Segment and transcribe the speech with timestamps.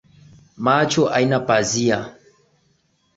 [0.63, 1.97] Macho haina pazia